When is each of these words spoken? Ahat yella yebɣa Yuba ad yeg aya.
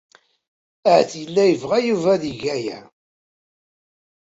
Ahat 0.89 1.11
yella 1.21 1.43
yebɣa 1.45 1.77
Yuba 1.87 2.09
ad 2.15 2.23
yeg 2.27 2.43
aya. 2.55 2.79